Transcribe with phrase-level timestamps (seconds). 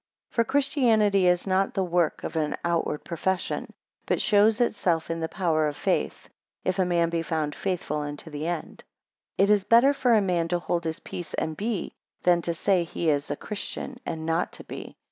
[0.31, 3.71] 17 For Christianity is not the work of an outward profession;
[4.07, 6.27] but shows itself in the power of faith,
[6.65, 8.83] if a man be found faithful unto the end.
[9.37, 11.93] 18 It is better for a man to hold his peace, and be;
[12.23, 14.97] than to say, he is a Christian, and not to be.